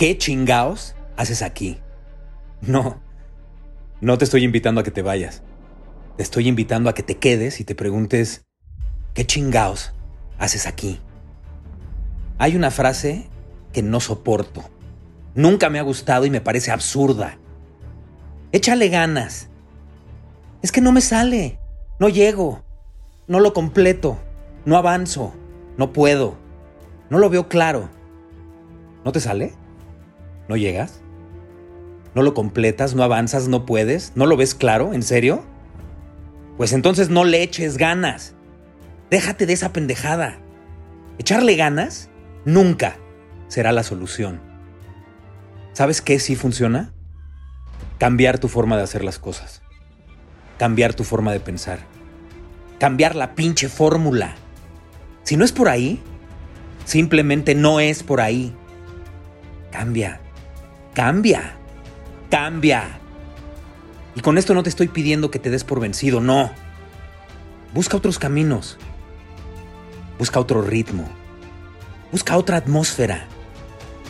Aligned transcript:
¿Qué 0.00 0.16
chingaos 0.16 0.94
haces 1.18 1.42
aquí? 1.42 1.76
No, 2.62 3.02
no 4.00 4.16
te 4.16 4.24
estoy 4.24 4.44
invitando 4.44 4.80
a 4.80 4.82
que 4.82 4.90
te 4.90 5.02
vayas. 5.02 5.42
Te 6.16 6.22
estoy 6.22 6.48
invitando 6.48 6.88
a 6.88 6.94
que 6.94 7.02
te 7.02 7.18
quedes 7.18 7.60
y 7.60 7.64
te 7.64 7.74
preguntes, 7.74 8.46
¿qué 9.12 9.26
chingaos 9.26 9.92
haces 10.38 10.66
aquí? 10.66 10.98
Hay 12.38 12.56
una 12.56 12.70
frase 12.70 13.28
que 13.74 13.82
no 13.82 14.00
soporto. 14.00 14.64
Nunca 15.34 15.68
me 15.68 15.78
ha 15.78 15.82
gustado 15.82 16.24
y 16.24 16.30
me 16.30 16.40
parece 16.40 16.70
absurda. 16.70 17.36
Échale 18.52 18.88
ganas. 18.88 19.50
Es 20.62 20.72
que 20.72 20.80
no 20.80 20.92
me 20.92 21.02
sale. 21.02 21.58
No 21.98 22.08
llego. 22.08 22.64
No 23.28 23.38
lo 23.38 23.52
completo. 23.52 24.18
No 24.64 24.78
avanzo. 24.78 25.34
No 25.76 25.92
puedo. 25.92 26.38
No 27.10 27.18
lo 27.18 27.28
veo 27.28 27.50
claro. 27.50 27.90
¿No 29.04 29.12
te 29.12 29.20
sale? 29.20 29.59
¿No 30.50 30.56
llegas? 30.56 31.00
¿No 32.16 32.22
lo 32.22 32.34
completas? 32.34 32.96
¿No 32.96 33.04
avanzas? 33.04 33.46
¿No 33.46 33.64
puedes? 33.66 34.10
¿No 34.16 34.26
lo 34.26 34.36
ves 34.36 34.56
claro? 34.56 34.94
¿En 34.94 35.04
serio? 35.04 35.44
Pues 36.56 36.72
entonces 36.72 37.08
no 37.08 37.22
le 37.22 37.44
eches 37.44 37.76
ganas. 37.76 38.34
Déjate 39.12 39.46
de 39.46 39.52
esa 39.52 39.72
pendejada. 39.72 40.40
Echarle 41.20 41.54
ganas 41.54 42.10
nunca 42.44 42.96
será 43.46 43.70
la 43.70 43.84
solución. 43.84 44.40
¿Sabes 45.72 46.02
qué 46.02 46.18
sí 46.18 46.34
funciona? 46.34 46.92
Cambiar 47.98 48.40
tu 48.40 48.48
forma 48.48 48.76
de 48.76 48.82
hacer 48.82 49.04
las 49.04 49.20
cosas. 49.20 49.62
Cambiar 50.58 50.94
tu 50.94 51.04
forma 51.04 51.30
de 51.30 51.38
pensar. 51.38 51.78
Cambiar 52.80 53.14
la 53.14 53.36
pinche 53.36 53.68
fórmula. 53.68 54.34
Si 55.22 55.36
no 55.36 55.44
es 55.44 55.52
por 55.52 55.68
ahí, 55.68 56.02
simplemente 56.86 57.54
no 57.54 57.78
es 57.78 58.02
por 58.02 58.20
ahí. 58.20 58.52
Cambia. 59.70 60.20
Cambia. 60.94 61.54
Cambia. 62.30 62.98
Y 64.14 64.20
con 64.20 64.38
esto 64.38 64.54
no 64.54 64.62
te 64.62 64.68
estoy 64.68 64.88
pidiendo 64.88 65.30
que 65.30 65.38
te 65.38 65.50
des 65.50 65.64
por 65.64 65.80
vencido, 65.80 66.20
no. 66.20 66.50
Busca 67.72 67.96
otros 67.96 68.18
caminos. 68.18 68.78
Busca 70.18 70.40
otro 70.40 70.62
ritmo. 70.62 71.08
Busca 72.10 72.36
otra 72.36 72.56
atmósfera. 72.56 73.26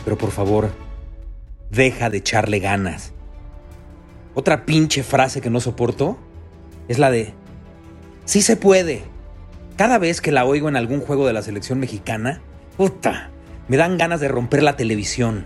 Pero 0.03 0.17
por 0.17 0.31
favor, 0.31 0.71
deja 1.69 2.09
de 2.09 2.17
echarle 2.17 2.59
ganas. 2.59 3.13
Otra 4.33 4.65
pinche 4.65 5.03
frase 5.03 5.41
que 5.41 5.49
no 5.49 5.59
soporto 5.59 6.17
es 6.87 6.97
la 6.99 7.11
de, 7.11 7.33
sí 8.25 8.41
se 8.41 8.57
puede. 8.57 9.03
Cada 9.77 9.97
vez 9.97 10.21
que 10.21 10.31
la 10.31 10.45
oigo 10.45 10.69
en 10.69 10.75
algún 10.75 11.01
juego 11.01 11.27
de 11.27 11.33
la 11.33 11.41
selección 11.41 11.79
mexicana, 11.79 12.41
puta, 12.77 13.29
me 13.67 13.77
dan 13.77 13.97
ganas 13.97 14.19
de 14.19 14.27
romper 14.27 14.63
la 14.63 14.75
televisión. 14.75 15.45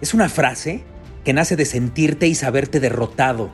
Es 0.00 0.14
una 0.14 0.28
frase 0.28 0.82
que 1.24 1.32
nace 1.32 1.56
de 1.56 1.64
sentirte 1.64 2.26
y 2.26 2.34
saberte 2.34 2.80
derrotado. 2.80 3.50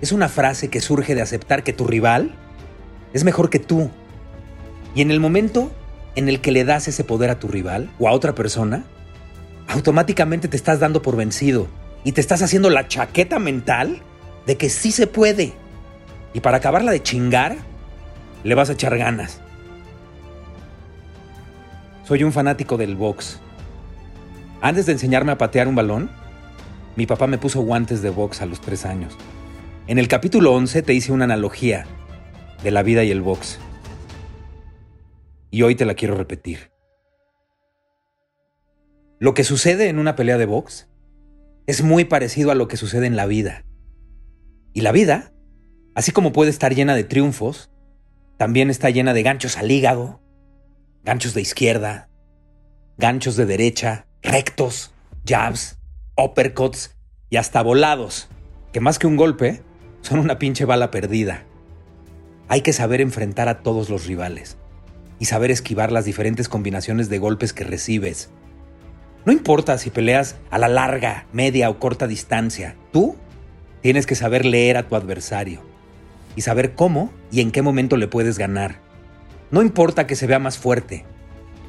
Es 0.00 0.12
una 0.12 0.28
frase 0.28 0.68
que 0.68 0.80
surge 0.80 1.14
de 1.14 1.22
aceptar 1.22 1.62
que 1.62 1.72
tu 1.72 1.86
rival 1.86 2.34
es 3.12 3.24
mejor 3.24 3.48
que 3.48 3.60
tú. 3.60 3.90
Y 4.94 5.02
en 5.02 5.10
el 5.10 5.20
momento 5.20 5.72
en 6.16 6.28
el 6.28 6.40
que 6.40 6.52
le 6.52 6.64
das 6.64 6.88
ese 6.88 7.04
poder 7.04 7.30
a 7.30 7.38
tu 7.38 7.48
rival 7.48 7.90
o 7.98 8.08
a 8.08 8.12
otra 8.12 8.34
persona, 8.34 8.84
automáticamente 9.68 10.48
te 10.48 10.56
estás 10.56 10.80
dando 10.80 11.02
por 11.02 11.16
vencido 11.16 11.68
y 12.02 12.12
te 12.12 12.20
estás 12.20 12.42
haciendo 12.42 12.70
la 12.70 12.88
chaqueta 12.88 13.38
mental 13.38 14.02
de 14.46 14.56
que 14.56 14.68
sí 14.68 14.92
se 14.92 15.06
puede. 15.06 15.52
Y 16.32 16.40
para 16.40 16.58
acabarla 16.58 16.90
de 16.90 17.02
chingar, 17.02 17.56
le 18.42 18.54
vas 18.54 18.68
a 18.68 18.72
echar 18.74 18.98
ganas. 18.98 19.40
Soy 22.04 22.24
un 22.24 22.32
fanático 22.32 22.76
del 22.76 22.96
box. 22.96 23.40
Antes 24.60 24.86
de 24.86 24.92
enseñarme 24.92 25.32
a 25.32 25.38
patear 25.38 25.68
un 25.68 25.74
balón, 25.74 26.10
mi 26.96 27.06
papá 27.06 27.26
me 27.26 27.38
puso 27.38 27.62
guantes 27.62 28.02
de 28.02 28.10
box 28.10 28.40
a 28.40 28.46
los 28.46 28.60
tres 28.60 28.86
años. 28.86 29.16
En 29.86 29.98
el 29.98 30.08
capítulo 30.08 30.52
11 30.54 30.82
te 30.82 30.94
hice 30.94 31.12
una 31.12 31.24
analogía 31.24 31.86
de 32.62 32.70
la 32.70 32.82
vida 32.82 33.04
y 33.04 33.10
el 33.10 33.20
box. 33.20 33.58
Y 35.50 35.62
hoy 35.62 35.74
te 35.74 35.84
la 35.84 35.94
quiero 35.94 36.16
repetir. 36.16 36.70
Lo 39.18 39.34
que 39.34 39.44
sucede 39.44 39.88
en 39.88 39.98
una 39.98 40.16
pelea 40.16 40.38
de 40.38 40.46
box 40.46 40.88
es 41.66 41.82
muy 41.82 42.04
parecido 42.04 42.50
a 42.50 42.54
lo 42.54 42.68
que 42.68 42.76
sucede 42.76 43.06
en 43.06 43.16
la 43.16 43.26
vida. 43.26 43.64
Y 44.72 44.80
la 44.80 44.92
vida, 44.92 45.32
así 45.94 46.12
como 46.12 46.32
puede 46.32 46.50
estar 46.50 46.74
llena 46.74 46.94
de 46.94 47.04
triunfos, 47.04 47.70
también 48.36 48.70
está 48.70 48.90
llena 48.90 49.14
de 49.14 49.22
ganchos 49.22 49.56
al 49.56 49.70
hígado, 49.70 50.20
ganchos 51.04 51.34
de 51.34 51.40
izquierda, 51.40 52.10
ganchos 52.98 53.36
de 53.36 53.46
derecha, 53.46 54.06
rectos, 54.24 54.90
jabs, 55.26 55.76
uppercuts 56.16 56.96
y 57.30 57.36
hasta 57.36 57.62
volados, 57.62 58.28
que 58.72 58.80
más 58.80 58.98
que 58.98 59.06
un 59.06 59.16
golpe, 59.16 59.62
son 60.00 60.18
una 60.18 60.38
pinche 60.38 60.64
bala 60.64 60.90
perdida. 60.90 61.44
Hay 62.48 62.62
que 62.62 62.72
saber 62.72 63.00
enfrentar 63.00 63.48
a 63.48 63.62
todos 63.62 63.90
los 63.90 64.06
rivales 64.06 64.56
y 65.18 65.26
saber 65.26 65.50
esquivar 65.50 65.92
las 65.92 66.04
diferentes 66.04 66.48
combinaciones 66.48 67.08
de 67.08 67.18
golpes 67.18 67.52
que 67.52 67.64
recibes. 67.64 68.30
No 69.24 69.32
importa 69.32 69.78
si 69.78 69.90
peleas 69.90 70.36
a 70.50 70.58
la 70.58 70.68
larga, 70.68 71.26
media 71.32 71.70
o 71.70 71.78
corta 71.78 72.06
distancia, 72.06 72.76
tú 72.92 73.16
tienes 73.82 74.06
que 74.06 74.14
saber 74.14 74.44
leer 74.44 74.76
a 74.76 74.88
tu 74.88 74.96
adversario 74.96 75.62
y 76.36 76.40
saber 76.40 76.74
cómo 76.74 77.12
y 77.30 77.40
en 77.40 77.50
qué 77.50 77.62
momento 77.62 77.96
le 77.96 78.08
puedes 78.08 78.38
ganar. 78.38 78.80
No 79.50 79.62
importa 79.62 80.06
que 80.06 80.16
se 80.16 80.26
vea 80.26 80.38
más 80.38 80.58
fuerte, 80.58 81.04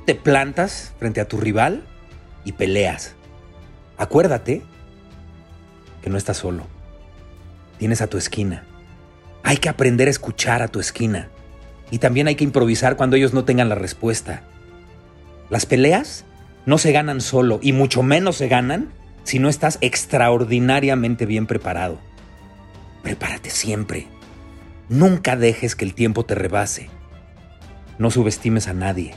te 0.06 0.16
plantas 0.16 0.94
frente 1.00 1.22
a 1.22 1.28
tu 1.28 1.38
rival 1.38 1.86
y 2.46 2.54
peleas. 2.54 3.16
Acuérdate 3.98 4.62
que 6.02 6.10
no 6.10 6.18
estás 6.18 6.38
solo. 6.38 6.68
Tienes 7.78 8.02
a 8.02 8.08
tu 8.08 8.18
esquina. 8.18 8.64
Hay 9.44 9.58
que 9.58 9.70
aprender 9.70 10.08
a 10.08 10.12
escuchar 10.12 10.62
a 10.62 10.70
tu 10.70 10.80
esquina. 10.80 11.30
Y 11.92 12.00
también 12.00 12.28
hay 12.28 12.36
que 12.36 12.44
improvisar 12.44 12.96
cuando 12.96 13.16
ellos 13.16 13.34
no 13.34 13.44
tengan 13.44 13.70
la 13.70 13.76
respuesta. 13.76 14.44
Las 15.50 15.66
peleas 15.66 16.26
no 16.66 16.78
se 16.78 16.92
ganan 16.92 17.22
solo 17.22 17.60
y 17.62 17.74
mucho 17.74 18.02
menos 18.02 18.38
se 18.38 18.48
ganan 18.48 18.92
si 19.24 19.40
no 19.40 19.50
estás 19.50 19.78
extraordinariamente 19.82 21.26
bien 21.26 21.48
preparado. 21.48 22.00
Prepárate 23.04 23.50
siempre. 23.50 24.08
Nunca 24.90 25.36
dejes 25.36 25.76
que 25.76 25.86
el 25.86 25.94
tiempo 25.94 26.26
te 26.26 26.36
rebase. 26.36 26.90
No 27.98 28.12
subestimes 28.12 28.68
a 28.68 28.74
nadie. 28.74 29.14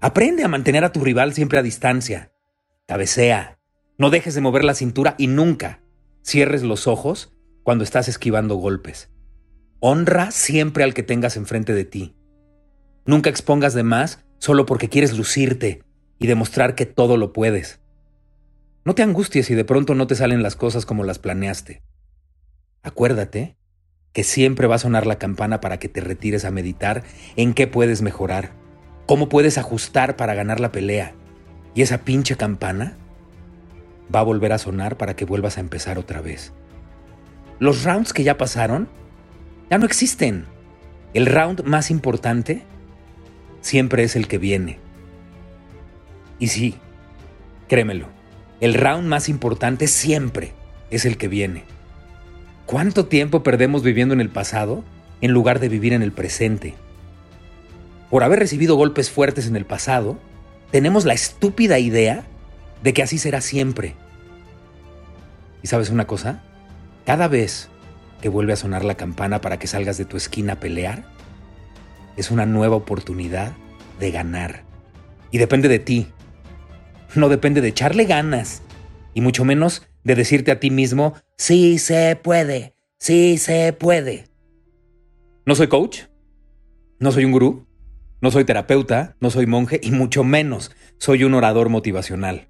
Aprende 0.00 0.44
a 0.44 0.48
mantener 0.48 0.84
a 0.84 0.92
tu 0.92 1.00
rival 1.00 1.34
siempre 1.34 1.58
a 1.58 1.62
distancia. 1.62 2.32
Cabecea. 2.90 3.56
No 3.98 4.10
dejes 4.10 4.34
de 4.34 4.40
mover 4.40 4.64
la 4.64 4.74
cintura 4.74 5.14
y 5.16 5.28
nunca 5.28 5.80
cierres 6.24 6.64
los 6.64 6.88
ojos 6.88 7.32
cuando 7.62 7.84
estás 7.84 8.08
esquivando 8.08 8.56
golpes. 8.56 9.12
Honra 9.78 10.32
siempre 10.32 10.82
al 10.82 10.92
que 10.92 11.04
tengas 11.04 11.36
enfrente 11.36 11.72
de 11.72 11.84
ti. 11.84 12.16
Nunca 13.06 13.30
expongas 13.30 13.74
de 13.74 13.84
más 13.84 14.24
solo 14.40 14.66
porque 14.66 14.88
quieres 14.88 15.16
lucirte 15.16 15.84
y 16.18 16.26
demostrar 16.26 16.74
que 16.74 16.84
todo 16.84 17.16
lo 17.16 17.32
puedes. 17.32 17.80
No 18.84 18.96
te 18.96 19.04
angusties 19.04 19.46
si 19.46 19.54
de 19.54 19.64
pronto 19.64 19.94
no 19.94 20.08
te 20.08 20.16
salen 20.16 20.42
las 20.42 20.56
cosas 20.56 20.84
como 20.84 21.04
las 21.04 21.20
planeaste. 21.20 21.84
Acuérdate 22.82 23.56
que 24.12 24.24
siempre 24.24 24.66
va 24.66 24.74
a 24.74 24.80
sonar 24.80 25.06
la 25.06 25.16
campana 25.16 25.60
para 25.60 25.78
que 25.78 25.88
te 25.88 26.00
retires 26.00 26.44
a 26.44 26.50
meditar 26.50 27.04
en 27.36 27.54
qué 27.54 27.68
puedes 27.68 28.02
mejorar, 28.02 28.50
cómo 29.06 29.28
puedes 29.28 29.58
ajustar 29.58 30.16
para 30.16 30.34
ganar 30.34 30.58
la 30.58 30.72
pelea. 30.72 31.14
Y 31.74 31.82
esa 31.82 31.98
pinche 31.98 32.36
campana 32.36 32.96
va 34.14 34.20
a 34.20 34.24
volver 34.24 34.52
a 34.52 34.58
sonar 34.58 34.96
para 34.96 35.14
que 35.14 35.24
vuelvas 35.24 35.56
a 35.56 35.60
empezar 35.60 35.98
otra 35.98 36.20
vez. 36.20 36.52
Los 37.58 37.84
rounds 37.84 38.12
que 38.12 38.24
ya 38.24 38.38
pasaron 38.38 38.88
ya 39.70 39.78
no 39.78 39.86
existen. 39.86 40.46
El 41.14 41.26
round 41.26 41.64
más 41.64 41.90
importante 41.90 42.64
siempre 43.60 44.02
es 44.02 44.16
el 44.16 44.26
que 44.26 44.38
viene. 44.38 44.78
Y 46.38 46.48
sí, 46.48 46.76
créemelo, 47.68 48.06
el 48.60 48.74
round 48.74 49.06
más 49.06 49.28
importante 49.28 49.86
siempre 49.86 50.52
es 50.90 51.04
el 51.04 51.16
que 51.16 51.28
viene. 51.28 51.64
¿Cuánto 52.66 53.06
tiempo 53.06 53.42
perdemos 53.42 53.82
viviendo 53.82 54.14
en 54.14 54.20
el 54.20 54.30
pasado 54.30 54.84
en 55.20 55.32
lugar 55.32 55.60
de 55.60 55.68
vivir 55.68 55.92
en 55.92 56.02
el 56.02 56.12
presente. 56.12 56.74
Por 58.10 58.24
haber 58.24 58.38
recibido 58.38 58.76
golpes 58.76 59.10
fuertes 59.10 59.46
en 59.46 59.56
el 59.56 59.66
pasado, 59.66 60.18
tenemos 60.70 61.04
la 61.04 61.14
estúpida 61.14 61.78
idea 61.78 62.24
de 62.82 62.92
que 62.92 63.02
así 63.02 63.18
será 63.18 63.40
siempre. 63.40 63.94
¿Y 65.62 65.66
sabes 65.66 65.90
una 65.90 66.06
cosa? 66.06 66.42
Cada 67.04 67.28
vez 67.28 67.68
que 68.20 68.28
vuelve 68.28 68.52
a 68.52 68.56
sonar 68.56 68.84
la 68.84 68.96
campana 68.96 69.40
para 69.40 69.58
que 69.58 69.66
salgas 69.66 69.98
de 69.98 70.04
tu 70.04 70.16
esquina 70.16 70.54
a 70.54 70.60
pelear, 70.60 71.04
es 72.16 72.30
una 72.30 72.46
nueva 72.46 72.76
oportunidad 72.76 73.52
de 73.98 74.10
ganar. 74.10 74.64
Y 75.30 75.38
depende 75.38 75.68
de 75.68 75.78
ti. 75.78 76.08
No 77.14 77.28
depende 77.28 77.60
de 77.60 77.68
echarle 77.68 78.04
ganas. 78.04 78.62
Y 79.14 79.20
mucho 79.20 79.44
menos 79.44 79.86
de 80.04 80.14
decirte 80.14 80.50
a 80.50 80.60
ti 80.60 80.70
mismo, 80.70 81.14
sí 81.36 81.78
se 81.78 82.16
puede, 82.16 82.74
sí 82.98 83.38
se 83.38 83.72
puede. 83.72 84.26
No 85.44 85.54
soy 85.54 85.68
coach, 85.68 86.02
no 86.98 87.10
soy 87.12 87.24
un 87.24 87.32
gurú, 87.32 87.66
no 88.20 88.30
soy 88.30 88.44
terapeuta, 88.44 89.16
no 89.20 89.30
soy 89.30 89.46
monje 89.46 89.80
y 89.82 89.92
mucho 89.92 90.24
menos 90.24 90.70
soy 90.98 91.24
un 91.24 91.34
orador 91.34 91.70
motivacional. 91.70 92.48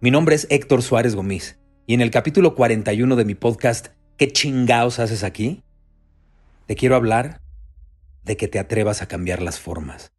Mi 0.00 0.10
nombre 0.10 0.34
es 0.34 0.46
Héctor 0.50 0.82
Suárez 0.82 1.14
Gómez 1.14 1.58
y 1.86 1.94
en 1.94 2.02
el 2.02 2.10
capítulo 2.10 2.54
41 2.54 3.16
de 3.16 3.24
mi 3.24 3.34
podcast 3.34 3.88
¿Qué 4.18 4.32
chingaos 4.32 4.98
haces 4.98 5.24
aquí? 5.24 5.62
Te 6.66 6.74
quiero 6.74 6.96
hablar 6.96 7.42
de 8.24 8.36
que 8.36 8.48
te 8.48 8.58
atrevas 8.58 9.02
a 9.02 9.08
cambiar 9.08 9.40
las 9.40 9.60
formas. 9.60 10.12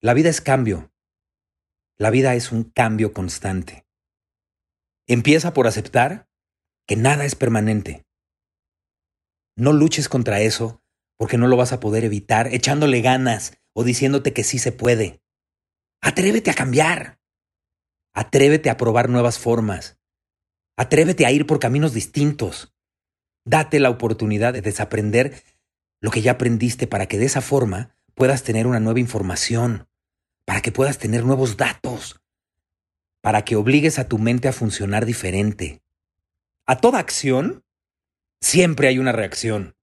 La 0.00 0.14
vida 0.14 0.30
es 0.30 0.40
cambio. 0.40 0.90
La 1.98 2.10
vida 2.10 2.34
es 2.34 2.52
un 2.52 2.64
cambio 2.64 3.12
constante. 3.12 3.86
Empieza 5.06 5.52
por 5.52 5.66
aceptar 5.66 6.28
que 6.86 6.96
nada 6.96 7.24
es 7.24 7.34
permanente. 7.34 8.06
No 9.56 9.72
luches 9.72 10.08
contra 10.08 10.40
eso 10.40 10.79
porque 11.20 11.36
no 11.36 11.48
lo 11.48 11.58
vas 11.58 11.74
a 11.74 11.80
poder 11.80 12.04
evitar 12.04 12.46
echándole 12.46 13.02
ganas 13.02 13.58
o 13.74 13.84
diciéndote 13.84 14.32
que 14.32 14.42
sí 14.42 14.58
se 14.58 14.72
puede. 14.72 15.20
Atrévete 16.00 16.50
a 16.50 16.54
cambiar. 16.54 17.20
Atrévete 18.14 18.70
a 18.70 18.78
probar 18.78 19.10
nuevas 19.10 19.38
formas. 19.38 20.00
Atrévete 20.78 21.26
a 21.26 21.30
ir 21.30 21.46
por 21.46 21.58
caminos 21.58 21.92
distintos. 21.92 22.74
Date 23.44 23.80
la 23.80 23.90
oportunidad 23.90 24.54
de 24.54 24.62
desaprender 24.62 25.42
lo 26.00 26.10
que 26.10 26.22
ya 26.22 26.32
aprendiste 26.32 26.86
para 26.86 27.04
que 27.04 27.18
de 27.18 27.26
esa 27.26 27.42
forma 27.42 27.94
puedas 28.14 28.42
tener 28.42 28.66
una 28.66 28.80
nueva 28.80 29.00
información, 29.00 29.90
para 30.46 30.62
que 30.62 30.72
puedas 30.72 30.96
tener 30.96 31.26
nuevos 31.26 31.58
datos, 31.58 32.22
para 33.20 33.44
que 33.44 33.56
obligues 33.56 33.98
a 33.98 34.08
tu 34.08 34.16
mente 34.16 34.48
a 34.48 34.54
funcionar 34.54 35.04
diferente. 35.04 35.82
A 36.64 36.78
toda 36.78 36.98
acción 36.98 37.62
siempre 38.40 38.88
hay 38.88 38.98
una 38.98 39.12
reacción. 39.12 39.76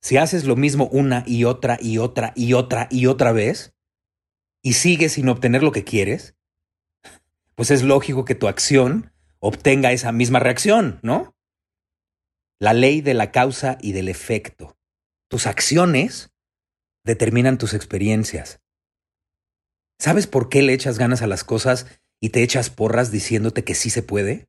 Si 0.00 0.16
haces 0.16 0.44
lo 0.44 0.56
mismo 0.56 0.88
una 0.88 1.24
y 1.26 1.44
otra 1.44 1.78
y 1.80 1.98
otra 1.98 2.32
y 2.36 2.52
otra 2.52 2.88
y 2.90 3.06
otra 3.06 3.32
vez 3.32 3.74
y 4.62 4.74
sigues 4.74 5.12
sin 5.12 5.28
obtener 5.28 5.62
lo 5.62 5.72
que 5.72 5.84
quieres, 5.84 6.36
pues 7.54 7.70
es 7.70 7.82
lógico 7.82 8.24
que 8.24 8.34
tu 8.34 8.46
acción 8.48 9.12
obtenga 9.40 9.92
esa 9.92 10.12
misma 10.12 10.38
reacción, 10.38 11.00
¿no? 11.02 11.34
La 12.60 12.72
ley 12.72 13.00
de 13.00 13.14
la 13.14 13.32
causa 13.32 13.78
y 13.80 13.92
del 13.92 14.08
efecto. 14.08 14.76
Tus 15.28 15.46
acciones 15.46 16.30
determinan 17.04 17.58
tus 17.58 17.74
experiencias. 17.74 18.60
¿Sabes 19.98 20.26
por 20.26 20.48
qué 20.48 20.62
le 20.62 20.72
echas 20.72 20.98
ganas 20.98 21.22
a 21.22 21.26
las 21.26 21.44
cosas 21.44 21.86
y 22.20 22.30
te 22.30 22.42
echas 22.42 22.70
porras 22.70 23.10
diciéndote 23.10 23.64
que 23.64 23.74
sí 23.74 23.90
se 23.90 24.02
puede? 24.02 24.48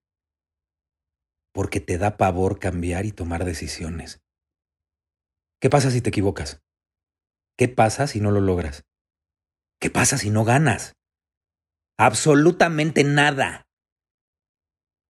Porque 1.51 1.80
te 1.80 1.98
da 1.98 2.18
pavor 2.18 2.60
cambiar 2.60 3.06
y 3.06 3.12
tomar 3.12 3.46
decisiones. 3.46 4.22
¿Qué 5.61 5.69
pasa 5.69 5.91
si 5.91 6.01
te 6.01 6.09
equivocas? 6.09 6.61
¿Qué 7.57 7.67
pasa 7.67 8.07
si 8.07 8.21
no 8.21 8.31
lo 8.31 8.39
logras? 8.39 8.85
¿Qué 9.81 9.89
pasa 9.89 10.17
si 10.17 10.29
no 10.29 10.45
ganas? 10.45 10.95
Absolutamente 11.97 13.03
nada. 13.03 13.67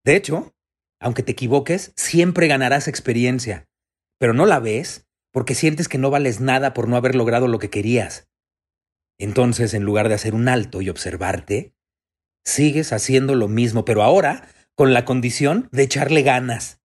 De 0.04 0.14
hecho, 0.14 0.54
aunque 1.00 1.24
te 1.24 1.32
equivoques, 1.32 1.92
siempre 1.96 2.46
ganarás 2.46 2.86
experiencia, 2.86 3.66
pero 4.18 4.34
no 4.34 4.46
la 4.46 4.60
ves 4.60 5.08
porque 5.32 5.56
sientes 5.56 5.88
que 5.88 5.98
no 5.98 6.10
vales 6.10 6.40
nada 6.40 6.72
por 6.72 6.88
no 6.88 6.96
haber 6.96 7.16
logrado 7.16 7.48
lo 7.48 7.58
que 7.58 7.70
querías. 7.70 8.28
Entonces, 9.18 9.74
en 9.74 9.82
lugar 9.82 10.08
de 10.08 10.14
hacer 10.14 10.34
un 10.34 10.48
alto 10.48 10.80
y 10.80 10.88
observarte, 10.88 11.74
sigues 12.44 12.92
haciendo 12.92 13.34
lo 13.34 13.48
mismo, 13.48 13.84
pero 13.84 14.04
ahora 14.04 14.48
con 14.76 14.94
la 14.94 15.04
condición 15.04 15.68
de 15.72 15.82
echarle 15.82 16.22
ganas. 16.22 16.80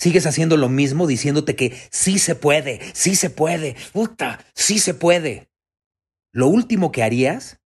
Sigues 0.00 0.24
haciendo 0.24 0.56
lo 0.56 0.70
mismo 0.70 1.06
diciéndote 1.06 1.56
que 1.56 1.78
sí 1.90 2.18
se 2.18 2.34
puede, 2.34 2.80
sí 2.94 3.16
se 3.16 3.28
puede, 3.28 3.76
puta, 3.92 4.42
sí 4.54 4.78
se 4.78 4.94
puede. 4.94 5.50
Lo 6.32 6.48
último 6.48 6.90
que 6.90 7.02
harías 7.02 7.60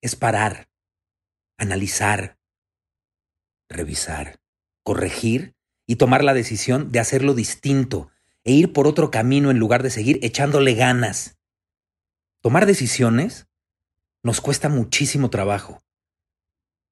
es 0.00 0.16
parar, 0.16 0.70
analizar, 1.58 2.38
revisar, 3.68 4.40
corregir 4.82 5.54
y 5.86 5.96
tomar 5.96 6.24
la 6.24 6.32
decisión 6.32 6.92
de 6.92 7.00
hacerlo 7.00 7.34
distinto 7.34 8.10
e 8.42 8.52
ir 8.52 8.72
por 8.72 8.86
otro 8.86 9.10
camino 9.10 9.50
en 9.50 9.58
lugar 9.58 9.82
de 9.82 9.90
seguir 9.90 10.18
echándole 10.22 10.72
ganas. 10.72 11.38
Tomar 12.40 12.64
decisiones 12.64 13.48
nos 14.22 14.40
cuesta 14.40 14.70
muchísimo 14.70 15.28
trabajo. 15.28 15.82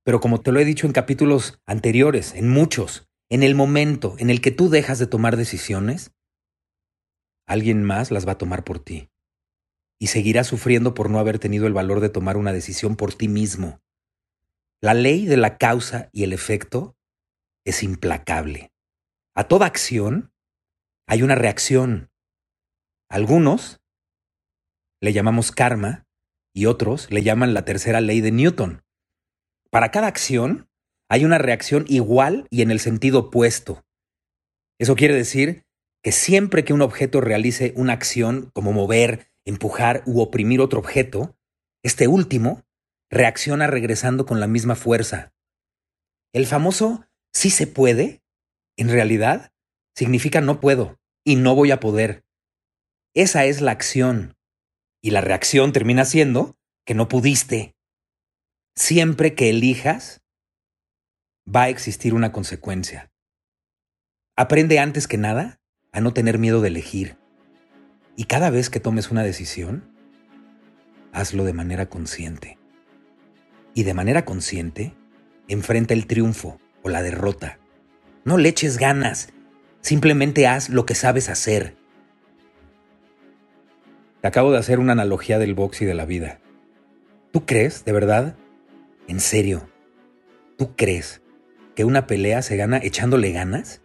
Pero 0.05 0.21
como 0.21 0.43
te 0.43 0.53
lo 0.53 0.61
he 0.61 0.67
dicho 0.67 0.87
en 0.87 0.93
capítulos 0.93 1.59
anteriores, 1.65 2.35
en 2.35 2.51
muchos, 2.51 3.08
en 3.31 3.43
el 3.43 3.55
momento 3.55 4.17
en 4.19 4.31
el 4.31 4.41
que 4.41 4.51
tú 4.51 4.69
dejas 4.69 4.99
de 4.99 5.07
tomar 5.07 5.37
decisiones, 5.37 6.13
alguien 7.47 7.83
más 7.83 8.11
las 8.11 8.27
va 8.27 8.33
a 8.33 8.39
tomar 8.39 8.65
por 8.65 8.79
ti. 8.79 9.11
Y 10.01 10.09
seguirás 10.09 10.47
sufriendo 10.47 10.95
por 10.95 11.11
no 11.11 11.19
haber 11.19 11.39
tenido 11.39 11.67
el 11.67 11.73
valor 11.73 12.01
de 12.01 12.09
tomar 12.09 12.37
una 12.37 12.53
decisión 12.53 12.97
por 12.97 13.15
ti 13.15 13.29
mismo. 13.29 13.81
La 14.81 14.95
ley 14.95 15.27
de 15.27 15.37
la 15.37 15.59
causa 15.59 16.09
y 16.13 16.23
el 16.23 16.33
efecto 16.33 16.97
es 17.65 17.83
implacable. 17.83 18.73
A 19.35 19.45
toda 19.45 19.67
acción 19.67 20.33
hay 21.07 21.23
una 21.23 21.35
reacción. 21.35 22.11
Algunos 23.09 23.81
le 25.01 25.13
llamamos 25.13 25.51
karma 25.51 26.07
y 26.55 26.67
otros 26.67 27.11
le 27.11 27.23
llaman 27.23 27.55
la 27.55 27.65
tercera 27.65 28.01
ley 28.01 28.21
de 28.21 28.31
Newton. 28.31 28.85
Para 29.71 29.91
cada 29.91 30.07
acción 30.07 30.68
hay 31.09 31.25
una 31.25 31.39
reacción 31.39 31.85
igual 31.89 32.47
y 32.51 32.63
en 32.63 32.71
el 32.71 32.81
sentido 32.81 33.21
opuesto. 33.21 33.85
Eso 34.79 34.95
quiere 34.95 35.15
decir 35.15 35.65
que 36.03 36.13
siempre 36.13 36.65
que 36.65 36.73
un 36.73 36.83
objeto 36.83 37.21
realice 37.21 37.73
una 37.77 37.93
acción 37.93 38.51
como 38.55 38.73
mover, 38.73 39.31
empujar 39.45 40.03
u 40.07 40.21
oprimir 40.21 40.61
otro 40.61 40.79
objeto, 40.79 41.37
este 41.83 42.07
último 42.07 42.63
reacciona 43.11 43.67
regresando 43.67 44.27
con 44.27 44.41
la 44.41 44.47
misma 44.47 44.75
fuerza. 44.75 45.33
El 46.33 46.47
famoso 46.47 47.07
sí 47.33 47.51
se 47.51 47.67
puede, 47.67 48.23
en 48.77 48.91
realidad, 48.91 49.53
significa 49.97 50.41
no 50.41 50.61
puedo 50.61 51.01
y 51.25 51.37
no 51.37 51.55
voy 51.55 51.71
a 51.71 51.81
poder. 51.81 52.25
Esa 53.15 53.47
es 53.47 53.61
la 53.61 53.73
acción. 53.73 54.37
Y 55.03 55.11
la 55.11 55.21
reacción 55.21 55.73
termina 55.73 56.05
siendo 56.05 56.57
que 56.85 56.95
no 56.95 57.09
pudiste. 57.09 57.75
Siempre 58.77 59.35
que 59.35 59.51
elijas, 59.51 60.23
va 61.55 61.63
a 61.63 61.69
existir 61.69 62.15
una 62.15 62.33
consecuencia. 62.33 63.11
Aprende 64.37 64.79
antes 64.79 65.09
que 65.09 65.19
nada 65.19 65.61
a 65.93 66.01
no 66.01 66.13
tener 66.13 66.39
miedo 66.39 66.61
de 66.61 66.69
elegir. 66.69 67.17
Y 68.17 68.25
cada 68.25 68.51
vez 68.51 68.69
que 68.71 68.81
tomes 68.81 69.11
una 69.11 69.23
decisión, 69.23 69.91
hazlo 71.13 71.45
de 71.45 71.53
manera 71.53 71.89
consciente 71.89 72.59
y 73.75 73.85
de 73.85 73.95
manera 73.95 74.25
consciente 74.25 74.95
enfrenta 75.47 75.95
el 75.95 76.07
triunfo 76.07 76.61
o 76.83 76.89
la 76.89 77.03
derrota. 77.03 77.59
No 78.25 78.37
le 78.37 78.51
eches 78.51 78.77
ganas, 78.77 79.33
simplemente 79.81 80.47
haz 80.47 80.69
lo 80.69 80.85
que 80.85 80.95
sabes 80.95 81.29
hacer. 81.29 81.77
Te 84.21 84.29
acabo 84.29 84.53
de 84.53 84.59
hacer 84.59 84.81
una 84.81 84.93
analogía 84.93 85.39
del 85.39 85.55
box 85.55 85.83
y 85.83 85.85
de 85.87 85.95
la 85.95 86.05
vida. 86.05 86.41
¿Tú 87.33 87.47
crees, 87.47 87.85
de 87.85 87.93
verdad? 87.93 88.37
En 89.07 89.21
serio, 89.21 89.71
¿tú 90.57 90.75
crees 90.77 91.23
que 91.79 91.85
una 91.85 92.09
pelea 92.09 92.43
se 92.43 92.57
gana 92.57 92.81
echándole 92.83 93.31
ganas? 93.31 93.83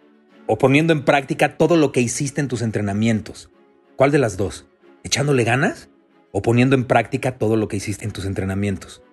¿O 0.47 0.57
poniendo 0.57 0.93
en 0.93 1.05
práctica 1.05 1.57
todo 1.57 1.77
lo 1.77 1.91
que 1.91 2.01
hiciste 2.01 2.41
en 2.41 2.47
tus 2.47 2.63
entrenamientos? 2.63 3.51
¿Cuál 3.97 4.09
de 4.09 4.17
las 4.17 4.35
dos? 4.35 4.65
¿Echándole 5.03 5.43
ganas? 5.43 5.89
¿O 6.31 6.41
poniendo 6.41 6.75
en 6.75 6.85
práctica 6.85 7.37
todo 7.37 7.55
lo 7.55 7.67
que 7.67 7.77
hiciste 7.77 8.03
en 8.03 8.11
tus 8.11 8.25
entrenamientos? 8.25 9.03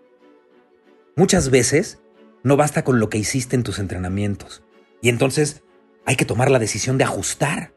Muchas 1.15 1.51
veces 1.51 2.01
no 2.43 2.57
basta 2.57 2.83
con 2.83 3.01
lo 3.01 3.11
que 3.11 3.19
hiciste 3.19 3.55
en 3.55 3.65
tus 3.65 3.79
entrenamientos. 3.81 4.63
Y 5.03 5.11
entonces 5.11 5.63
hay 6.07 6.17
que 6.17 6.25
tomar 6.25 6.51
la 6.51 6.59
decisión 6.59 6.97
de 6.97 7.05
ajustar. 7.05 7.75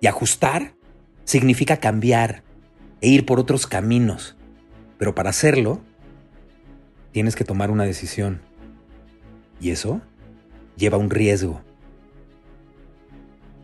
Y 0.00 0.06
ajustar 0.06 0.74
significa 1.24 1.80
cambiar 1.80 2.44
e 3.02 3.08
ir 3.08 3.26
por 3.26 3.40
otros 3.40 3.66
caminos. 3.66 4.38
Pero 4.96 5.14
para 5.14 5.28
hacerlo, 5.28 5.82
tienes 7.12 7.36
que 7.36 7.44
tomar 7.44 7.70
una 7.70 7.84
decisión. 7.84 8.40
Y 9.60 9.72
eso 9.72 10.00
lleva 10.80 10.98
un 10.98 11.10
riesgo. 11.10 11.60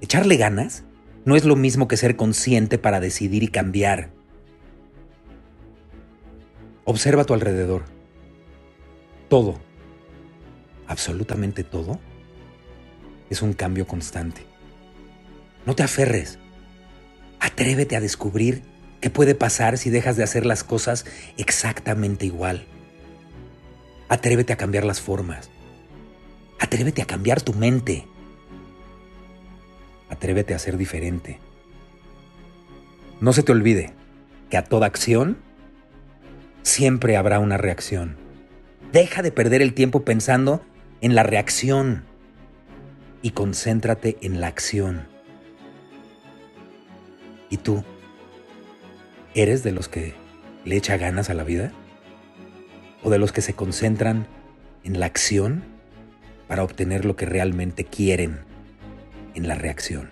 Echarle 0.01 0.37
ganas 0.37 0.85
no 1.25 1.35
es 1.35 1.45
lo 1.45 1.57
mismo 1.57 1.89
que 1.89 1.97
ser 1.97 2.15
consciente 2.15 2.79
para 2.79 3.01
decidir 3.01 3.43
y 3.43 3.49
cambiar. 3.49 4.11
Observa 6.85 7.23
a 7.23 7.25
tu 7.25 7.35
alrededor. 7.35 7.85
Todo, 9.29 9.59
absolutamente 10.87 11.65
todo, 11.65 11.99
es 13.29 13.43
un 13.43 13.55
cambio 13.55 13.89
constante. 13.89 14.43
No 15.65 15.75
te 15.75 15.83
aferres. 15.83 16.39
Atrévete 17.41 17.97
a 17.97 18.01
descubrir 18.01 18.63
qué 19.01 19.11
puede 19.11 19.35
pasar 19.35 19.79
si 19.79 19.91
dejas 19.91 20.17
de 20.17 20.23
hacer 20.23 20.47
las 20.47 20.63
cosas 20.63 21.07
exactamente 21.37 22.27
igual. 22.27 22.67
Atrévete 24.09 24.53
a 24.53 24.57
cambiar 24.57 24.85
las 24.85 25.01
formas. 25.01 25.51
Atrévete 26.59 27.03
a 27.03 27.07
cambiar 27.07 27.43
tu 27.43 27.53
mente. 27.53 28.07
Atrévete 30.09 30.55
a 30.55 30.59
ser 30.59 30.77
diferente. 30.77 31.39
No 33.21 33.33
se 33.33 33.43
te 33.43 33.53
olvide 33.53 33.93
que 34.51 34.57
a 34.57 34.65
toda 34.65 34.87
acción 34.87 35.39
siempre 36.63 37.17
habrá 37.17 37.39
una 37.39 37.57
reacción. 37.57 38.17
Deja 38.93 39.23
de 39.23 39.33
perder 39.33 39.63
el 39.63 39.75
tiempo 39.75 40.05
pensando 40.05 40.63
en 41.01 41.15
la 41.15 41.23
reacción 41.23 42.05
y 43.23 43.31
concéntrate 43.31 44.17
en 44.21 44.41
la 44.41 44.47
acción. 44.47 45.09
¿Y 47.51 47.59
tú? 47.59 47.85
¿Eres 49.35 49.63
de 49.63 49.73
los 49.73 49.89
que 49.89 50.15
le 50.65 50.77
echa 50.77 50.97
ganas 50.97 51.31
a 51.31 51.35
la 51.35 51.45
vida? 51.45 51.73
¿O 53.03 53.11
de 53.11 53.19
los 53.19 53.33
que 53.33 53.43
se 53.43 53.55
concentran 53.55 54.27
en 54.85 54.99
la 54.99 55.07
acción 55.07 55.76
para 56.49 56.63
obtener 56.63 57.05
lo 57.05 57.17
que 57.17 57.27
realmente 57.27 57.85
quieren 57.85 58.39
en 59.35 59.49
la 59.49 59.55
reacción? 59.55 60.11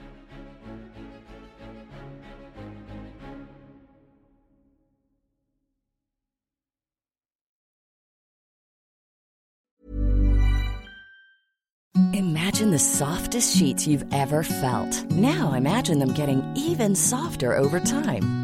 Imagine 12.13 12.71
the 12.71 12.79
softest 12.79 13.57
sheets 13.57 13.87
you've 13.87 14.05
ever 14.13 14.43
felt. 14.43 15.11
Now 15.11 15.53
imagine 15.55 15.99
them 15.99 16.13
getting 16.13 16.43
even 16.57 16.95
softer 16.95 17.57
over 17.57 17.81
time. 17.81 18.44